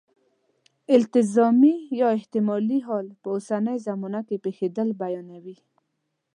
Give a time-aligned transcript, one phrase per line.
[0.97, 5.57] التزامي یا احتمالي حال په اوسنۍ زمانه کې پېښېدل بیانوي.